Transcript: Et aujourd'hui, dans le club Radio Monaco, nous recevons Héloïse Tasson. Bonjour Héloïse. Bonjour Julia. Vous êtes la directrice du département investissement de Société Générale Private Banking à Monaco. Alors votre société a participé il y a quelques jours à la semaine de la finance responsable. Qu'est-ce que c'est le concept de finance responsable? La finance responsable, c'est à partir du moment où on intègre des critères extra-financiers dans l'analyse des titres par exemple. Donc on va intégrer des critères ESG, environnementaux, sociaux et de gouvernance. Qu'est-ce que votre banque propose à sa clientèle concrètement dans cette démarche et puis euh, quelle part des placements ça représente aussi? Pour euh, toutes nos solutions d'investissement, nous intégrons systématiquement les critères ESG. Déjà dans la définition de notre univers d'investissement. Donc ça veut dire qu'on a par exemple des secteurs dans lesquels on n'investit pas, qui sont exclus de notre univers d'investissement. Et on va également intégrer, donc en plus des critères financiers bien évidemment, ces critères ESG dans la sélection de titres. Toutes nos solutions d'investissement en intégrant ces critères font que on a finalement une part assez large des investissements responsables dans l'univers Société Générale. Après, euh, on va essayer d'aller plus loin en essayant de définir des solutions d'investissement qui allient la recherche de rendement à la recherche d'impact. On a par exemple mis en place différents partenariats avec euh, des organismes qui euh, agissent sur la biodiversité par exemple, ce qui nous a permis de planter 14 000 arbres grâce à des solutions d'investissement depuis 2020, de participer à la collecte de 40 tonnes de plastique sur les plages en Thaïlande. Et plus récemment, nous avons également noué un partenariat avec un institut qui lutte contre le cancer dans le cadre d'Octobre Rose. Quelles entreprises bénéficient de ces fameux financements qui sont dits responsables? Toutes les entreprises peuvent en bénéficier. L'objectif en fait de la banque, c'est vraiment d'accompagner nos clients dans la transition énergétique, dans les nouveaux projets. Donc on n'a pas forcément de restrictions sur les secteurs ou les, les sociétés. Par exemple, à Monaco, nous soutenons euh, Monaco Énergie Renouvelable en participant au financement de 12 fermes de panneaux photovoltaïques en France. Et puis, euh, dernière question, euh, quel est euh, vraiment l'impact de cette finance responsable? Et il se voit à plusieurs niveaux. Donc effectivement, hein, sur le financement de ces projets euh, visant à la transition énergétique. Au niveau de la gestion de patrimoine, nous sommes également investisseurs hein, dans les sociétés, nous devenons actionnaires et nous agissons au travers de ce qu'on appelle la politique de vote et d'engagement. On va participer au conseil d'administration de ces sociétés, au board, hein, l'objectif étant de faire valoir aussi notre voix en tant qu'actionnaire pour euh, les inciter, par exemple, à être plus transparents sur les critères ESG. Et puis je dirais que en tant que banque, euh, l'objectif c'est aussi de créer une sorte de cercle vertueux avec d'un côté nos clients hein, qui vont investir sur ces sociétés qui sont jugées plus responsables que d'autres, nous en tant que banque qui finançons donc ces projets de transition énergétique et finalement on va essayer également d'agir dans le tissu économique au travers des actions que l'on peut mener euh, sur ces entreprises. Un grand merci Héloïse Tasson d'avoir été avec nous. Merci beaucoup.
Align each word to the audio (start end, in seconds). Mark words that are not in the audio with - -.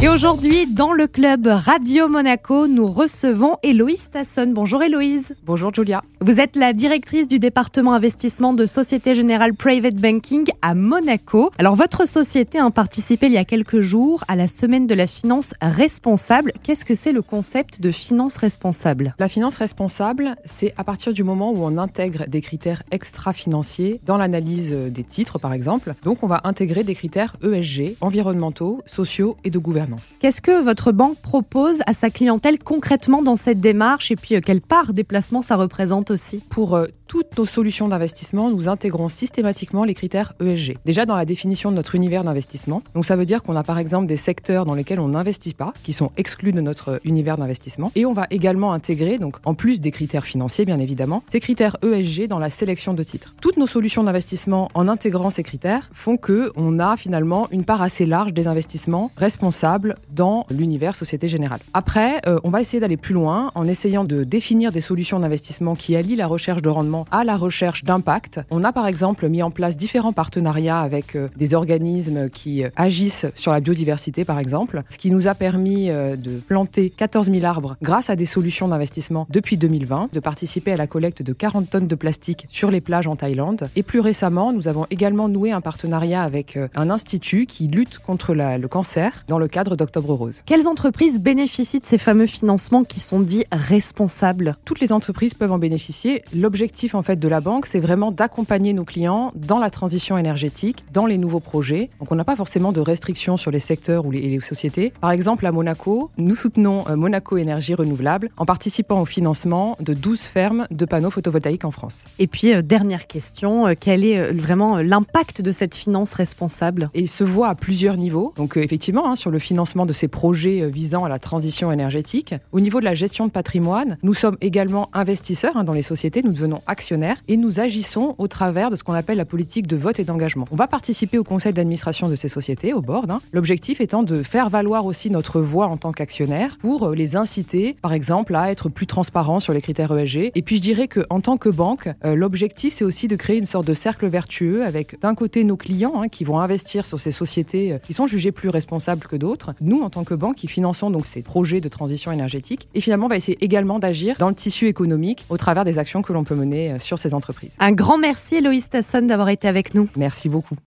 Et 0.00 0.08
aujourd'hui, 0.08 0.72
dans 0.72 0.92
le 0.92 1.08
club 1.08 1.48
Radio 1.48 2.06
Monaco, 2.06 2.68
nous 2.68 2.86
recevons 2.86 3.56
Héloïse 3.64 4.10
Tasson. 4.10 4.52
Bonjour 4.54 4.80
Héloïse. 4.80 5.34
Bonjour 5.44 5.74
Julia. 5.74 6.04
Vous 6.20 6.38
êtes 6.38 6.54
la 6.54 6.72
directrice 6.72 7.26
du 7.26 7.40
département 7.40 7.94
investissement 7.94 8.52
de 8.52 8.64
Société 8.64 9.16
Générale 9.16 9.54
Private 9.54 9.96
Banking 9.96 10.46
à 10.62 10.76
Monaco. 10.76 11.50
Alors 11.58 11.74
votre 11.74 12.06
société 12.06 12.60
a 12.60 12.70
participé 12.70 13.26
il 13.26 13.32
y 13.32 13.38
a 13.38 13.44
quelques 13.44 13.80
jours 13.80 14.22
à 14.28 14.36
la 14.36 14.46
semaine 14.46 14.86
de 14.86 14.94
la 14.94 15.08
finance 15.08 15.52
responsable. 15.60 16.52
Qu'est-ce 16.62 16.84
que 16.84 16.94
c'est 16.94 17.12
le 17.12 17.22
concept 17.22 17.80
de 17.80 17.90
finance 17.90 18.36
responsable? 18.36 19.16
La 19.18 19.28
finance 19.28 19.56
responsable, 19.56 20.36
c'est 20.44 20.74
à 20.76 20.84
partir 20.84 21.12
du 21.12 21.24
moment 21.24 21.50
où 21.50 21.58
on 21.58 21.76
intègre 21.76 22.28
des 22.28 22.40
critères 22.40 22.84
extra-financiers 22.92 24.00
dans 24.06 24.16
l'analyse 24.16 24.72
des 24.72 25.02
titres 25.02 25.40
par 25.40 25.52
exemple. 25.52 25.94
Donc 26.04 26.22
on 26.22 26.28
va 26.28 26.42
intégrer 26.44 26.84
des 26.84 26.94
critères 26.94 27.34
ESG, 27.42 27.96
environnementaux, 28.00 28.80
sociaux 28.86 29.36
et 29.42 29.50
de 29.50 29.58
gouvernance. 29.58 29.87
Qu'est-ce 30.20 30.40
que 30.40 30.62
votre 30.62 30.92
banque 30.92 31.18
propose 31.18 31.80
à 31.86 31.92
sa 31.92 32.10
clientèle 32.10 32.58
concrètement 32.58 33.22
dans 33.22 33.36
cette 33.36 33.60
démarche 33.60 34.10
et 34.10 34.16
puis 34.16 34.34
euh, 34.34 34.40
quelle 34.40 34.60
part 34.60 34.92
des 34.92 35.04
placements 35.04 35.42
ça 35.42 35.56
représente 35.56 36.10
aussi? 36.10 36.42
Pour 36.50 36.74
euh, 36.74 36.86
toutes 37.06 37.38
nos 37.38 37.46
solutions 37.46 37.88
d'investissement, 37.88 38.50
nous 38.50 38.68
intégrons 38.68 39.08
systématiquement 39.08 39.84
les 39.84 39.94
critères 39.94 40.34
ESG. 40.40 40.76
Déjà 40.84 41.06
dans 41.06 41.16
la 41.16 41.24
définition 41.24 41.70
de 41.70 41.76
notre 41.76 41.94
univers 41.94 42.22
d'investissement. 42.22 42.82
Donc 42.94 43.06
ça 43.06 43.16
veut 43.16 43.24
dire 43.24 43.42
qu'on 43.42 43.56
a 43.56 43.62
par 43.62 43.78
exemple 43.78 44.06
des 44.06 44.16
secteurs 44.16 44.66
dans 44.66 44.74
lesquels 44.74 45.00
on 45.00 45.08
n'investit 45.08 45.54
pas, 45.54 45.72
qui 45.82 45.92
sont 45.92 46.12
exclus 46.16 46.52
de 46.52 46.60
notre 46.60 47.00
univers 47.04 47.38
d'investissement. 47.38 47.90
Et 47.94 48.04
on 48.04 48.12
va 48.12 48.26
également 48.30 48.72
intégrer, 48.72 49.18
donc 49.18 49.36
en 49.44 49.54
plus 49.54 49.80
des 49.80 49.90
critères 49.90 50.24
financiers 50.24 50.64
bien 50.64 50.78
évidemment, 50.78 51.22
ces 51.30 51.40
critères 51.40 51.76
ESG 51.82 52.28
dans 52.28 52.38
la 52.38 52.50
sélection 52.50 52.94
de 52.94 53.02
titres. 53.02 53.34
Toutes 53.40 53.56
nos 53.56 53.66
solutions 53.66 54.04
d'investissement 54.04 54.68
en 54.74 54.88
intégrant 54.88 55.30
ces 55.30 55.42
critères 55.42 55.90
font 55.94 56.16
que 56.16 56.52
on 56.56 56.78
a 56.78 56.96
finalement 56.96 57.48
une 57.50 57.64
part 57.64 57.80
assez 57.80 58.04
large 58.04 58.32
des 58.32 58.46
investissements 58.46 59.10
responsables 59.16 59.77
dans 60.10 60.46
l'univers 60.50 60.94
Société 60.94 61.28
Générale. 61.28 61.60
Après, 61.74 62.20
euh, 62.26 62.38
on 62.44 62.50
va 62.50 62.60
essayer 62.60 62.80
d'aller 62.80 62.96
plus 62.96 63.14
loin 63.14 63.50
en 63.54 63.66
essayant 63.66 64.04
de 64.04 64.24
définir 64.24 64.72
des 64.72 64.80
solutions 64.80 65.20
d'investissement 65.20 65.74
qui 65.74 65.96
allient 65.96 66.16
la 66.16 66.26
recherche 66.26 66.62
de 66.62 66.68
rendement 66.68 67.06
à 67.10 67.24
la 67.24 67.36
recherche 67.36 67.84
d'impact. 67.84 68.40
On 68.50 68.64
a 68.64 68.72
par 68.72 68.86
exemple 68.86 69.28
mis 69.28 69.42
en 69.42 69.50
place 69.50 69.76
différents 69.76 70.12
partenariats 70.12 70.80
avec 70.80 71.16
euh, 71.16 71.28
des 71.36 71.54
organismes 71.54 72.28
qui 72.30 72.64
euh, 72.64 72.70
agissent 72.76 73.26
sur 73.34 73.52
la 73.52 73.60
biodiversité 73.60 74.24
par 74.24 74.38
exemple, 74.38 74.82
ce 74.88 74.98
qui 74.98 75.10
nous 75.10 75.28
a 75.28 75.34
permis 75.34 75.88
de 75.88 76.40
planter 76.46 76.90
14 76.90 77.30
000 77.30 77.44
arbres 77.44 77.76
grâce 77.82 78.10
à 78.10 78.16
des 78.16 78.24
solutions 78.24 78.68
d'investissement 78.68 79.26
depuis 79.30 79.56
2020, 79.56 80.10
de 80.12 80.20
participer 80.20 80.72
à 80.72 80.76
la 80.76 80.86
collecte 80.86 81.22
de 81.22 81.32
40 81.32 81.70
tonnes 81.70 81.86
de 81.86 81.94
plastique 81.94 82.46
sur 82.48 82.70
les 82.70 82.80
plages 82.80 83.06
en 83.06 83.16
Thaïlande. 83.16 83.68
Et 83.76 83.82
plus 83.82 84.00
récemment, 84.00 84.52
nous 84.52 84.68
avons 84.68 84.86
également 84.90 85.28
noué 85.28 85.52
un 85.52 85.60
partenariat 85.60 86.22
avec 86.22 86.58
un 86.74 86.90
institut 86.90 87.46
qui 87.46 87.68
lutte 87.68 87.98
contre 87.98 88.34
le 88.34 88.66
cancer 88.66 89.24
dans 89.28 89.38
le 89.38 89.48
cadre 89.48 89.67
d'Octobre 89.76 90.12
Rose. 90.14 90.42
Quelles 90.46 90.66
entreprises 90.66 91.20
bénéficient 91.20 91.80
de 91.80 91.84
ces 91.84 91.98
fameux 91.98 92.26
financements 92.26 92.84
qui 92.84 93.00
sont 93.00 93.20
dits 93.20 93.44
responsables? 93.52 94.56
Toutes 94.64 94.80
les 94.80 94.92
entreprises 94.92 95.34
peuvent 95.34 95.52
en 95.52 95.58
bénéficier. 95.58 96.22
L'objectif 96.34 96.94
en 96.94 97.02
fait 97.02 97.16
de 97.16 97.28
la 97.28 97.40
banque, 97.40 97.66
c'est 97.66 97.80
vraiment 97.80 98.12
d'accompagner 98.12 98.72
nos 98.72 98.84
clients 98.84 99.32
dans 99.34 99.58
la 99.58 99.70
transition 99.70 100.18
énergétique, 100.18 100.84
dans 100.92 101.06
les 101.06 101.18
nouveaux 101.18 101.40
projets. 101.40 101.90
Donc 102.00 102.12
on 102.12 102.14
n'a 102.14 102.24
pas 102.24 102.36
forcément 102.36 102.72
de 102.72 102.80
restrictions 102.80 103.36
sur 103.36 103.50
les 103.50 103.58
secteurs 103.58 104.06
ou 104.06 104.10
les, 104.10 104.20
les 104.20 104.40
sociétés. 104.40 104.92
Par 105.00 105.10
exemple, 105.10 105.46
à 105.46 105.52
Monaco, 105.52 106.10
nous 106.16 106.36
soutenons 106.36 106.84
euh, 106.88 106.96
Monaco 106.96 107.36
Énergie 107.36 107.74
Renouvelable 107.74 108.30
en 108.36 108.44
participant 108.44 109.00
au 109.00 109.04
financement 109.04 109.76
de 109.80 109.94
12 109.94 110.20
fermes 110.20 110.66
de 110.70 110.84
panneaux 110.84 111.10
photovoltaïques 111.10 111.64
en 111.64 111.70
France. 111.70 112.06
Et 112.18 112.26
puis, 112.26 112.52
euh, 112.52 112.62
dernière 112.62 113.06
question, 113.06 113.66
euh, 113.66 113.74
quel 113.78 114.04
est 114.04 114.18
euh, 114.18 114.32
vraiment 114.32 114.78
l'impact 114.78 115.42
de 115.42 115.52
cette 115.52 115.74
finance 115.74 116.14
responsable? 116.14 116.90
Et 116.94 117.00
il 117.00 117.08
se 117.08 117.24
voit 117.24 117.48
à 117.48 117.54
plusieurs 117.54 117.96
niveaux. 117.96 118.32
Donc 118.36 118.56
effectivement, 118.56 119.10
hein, 119.10 119.16
sur 119.16 119.30
le 119.30 119.38
financement 119.38 119.57
de 119.58 119.92
ces 119.92 120.06
projets 120.06 120.62
euh, 120.62 120.68
visant 120.68 121.04
à 121.04 121.08
la 121.08 121.18
transition 121.18 121.72
énergétique. 121.72 122.32
Au 122.52 122.60
niveau 122.60 122.78
de 122.78 122.84
la 122.84 122.94
gestion 122.94 123.26
de 123.26 123.32
patrimoine, 123.32 123.98
nous 124.04 124.14
sommes 124.14 124.36
également 124.40 124.88
investisseurs 124.92 125.56
hein, 125.56 125.64
dans 125.64 125.72
les 125.72 125.82
sociétés, 125.82 126.20
nous 126.24 126.30
devenons 126.30 126.62
actionnaires 126.68 127.16
et 127.26 127.36
nous 127.36 127.58
agissons 127.58 128.14
au 128.18 128.28
travers 128.28 128.70
de 128.70 128.76
ce 128.76 128.84
qu'on 128.84 128.92
appelle 128.92 129.16
la 129.16 129.24
politique 129.24 129.66
de 129.66 129.76
vote 129.76 129.98
et 129.98 130.04
d'engagement. 130.04 130.46
On 130.52 130.56
va 130.56 130.68
participer 130.68 131.18
au 131.18 131.24
conseil 131.24 131.52
d'administration 131.52 132.08
de 132.08 132.14
ces 132.14 132.28
sociétés, 132.28 132.72
au 132.72 132.80
board, 132.80 133.10
hein, 133.10 133.20
l'objectif 133.32 133.80
étant 133.80 134.04
de 134.04 134.22
faire 134.22 134.48
valoir 134.48 134.86
aussi 134.86 135.10
notre 135.10 135.40
voix 135.40 135.66
en 135.66 135.76
tant 135.76 135.90
qu'actionnaire 135.90 136.56
pour 136.60 136.86
euh, 136.86 136.94
les 136.94 137.16
inciter, 137.16 137.74
par 137.82 137.92
exemple, 137.92 138.36
à 138.36 138.52
être 138.52 138.68
plus 138.68 138.86
transparents 138.86 139.40
sur 139.40 139.52
les 139.52 139.60
critères 139.60 139.96
ESG. 139.96 140.30
Et 140.36 140.42
puis 140.42 140.58
je 140.58 140.62
dirais 140.62 140.86
que 140.86 141.04
en 141.10 141.20
tant 141.20 141.36
que 141.36 141.48
banque, 141.48 141.88
euh, 142.04 142.14
l'objectif 142.14 142.74
c'est 142.74 142.84
aussi 142.84 143.08
de 143.08 143.16
créer 143.16 143.38
une 143.38 143.46
sorte 143.46 143.66
de 143.66 143.74
cercle 143.74 144.06
vertueux 144.06 144.64
avec 144.64 145.00
d'un 145.00 145.16
côté 145.16 145.42
nos 145.42 145.56
clients 145.56 146.00
hein, 146.00 146.08
qui 146.08 146.22
vont 146.22 146.38
investir 146.38 146.86
sur 146.86 147.00
ces 147.00 147.10
sociétés 147.10 147.78
qui 147.82 147.92
sont 147.92 148.06
jugées 148.06 148.30
plus 148.30 148.50
responsables 148.50 149.08
que 149.08 149.16
d'autres, 149.16 149.47
nous 149.60 149.80
en 149.82 149.90
tant 149.90 150.04
que 150.04 150.14
banque 150.14 150.36
qui 150.36 150.48
finançons 150.48 150.90
donc 150.90 151.06
ces 151.06 151.22
projets 151.22 151.60
de 151.60 151.68
transition 151.68 152.12
énergétique 152.12 152.68
et 152.74 152.80
finalement 152.80 153.06
on 153.06 153.08
va 153.08 153.16
essayer 153.16 153.42
également 153.42 153.78
d'agir 153.78 154.16
dans 154.18 154.28
le 154.28 154.34
tissu 154.34 154.66
économique 154.66 155.24
au 155.28 155.36
travers 155.36 155.64
des 155.64 155.78
actions 155.78 156.02
que 156.02 156.12
l'on 156.12 156.24
peut 156.24 156.34
mener 156.34 156.72
euh, 156.72 156.78
sur 156.78 156.98
ces 156.98 157.14
entreprises. 157.14 157.56
Un 157.58 157.72
grand 157.72 157.98
merci 157.98 158.36
Héloïse 158.36 158.68
Tasson 158.68 159.02
d'avoir 159.02 159.30
été 159.30 159.48
avec 159.48 159.74
nous. 159.74 159.88
Merci 159.96 160.28
beaucoup. 160.28 160.58